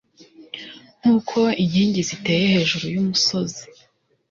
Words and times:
nk'uko 0.99 1.39
inkingi 1.63 2.01
ziteye 2.09 2.45
hejuru 2.55 2.85
y'umusozi 2.95 3.63